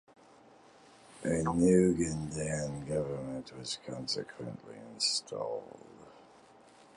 A 1.23 1.43
new 1.53 1.93
Ugandan 1.93 2.87
government 2.89 3.55
was 3.55 3.77
consequently 3.85 4.75
installed. 4.95 5.79